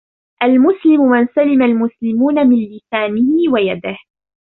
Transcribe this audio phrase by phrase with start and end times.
[0.43, 3.97] الْمُسْلِمُ مَنْ سَلِمَ الْمُسْلِمُونَ مِنْ لِسَانِهِ وَيَدِهِ.